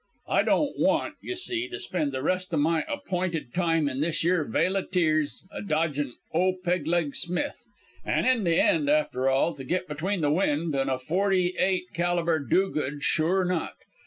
I 0.27 0.41
don't 0.41 0.79
want, 0.79 1.13
you 1.21 1.35
see, 1.35 1.69
to 1.69 1.79
spend 1.79 2.11
the 2.11 2.23
rest 2.23 2.51
o' 2.55 2.57
my 2.57 2.83
appointed 2.89 3.53
time 3.53 3.87
in 3.87 4.01
this 4.01 4.23
yere 4.23 4.43
vale 4.43 4.77
o' 4.77 4.81
tears 4.83 5.45
a 5.51 5.61
dodgin' 5.61 6.13
o' 6.33 6.53
Peg 6.63 6.87
leg 6.87 7.15
Smith, 7.15 7.67
an' 8.03 8.25
in 8.25 8.43
the 8.43 8.59
end, 8.59 8.89
after 8.89 9.29
all, 9.29 9.53
to 9.53 9.63
git 9.63 9.87
between 9.87 10.21
the 10.21 10.31
wind 10.31 10.73
and 10.73 10.89
a 10.89 10.97
forty 10.97 11.53
eight 11.55 11.93
caliber 11.93 12.39
do 12.39 12.71
good, 12.71 13.03
sure 13.03 13.45
not. 13.45 13.73